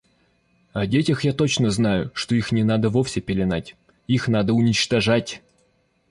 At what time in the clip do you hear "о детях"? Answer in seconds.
0.73-1.25